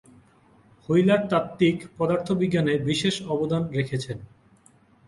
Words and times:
Wheeler 0.89 1.21
তাত্ত্বিক 1.29 1.77
পদার্থবিজ্ঞানে 1.97 2.73
বিশেষ 2.89 3.15
অবদান 3.33 3.63
রেখেছেন। 3.69 4.17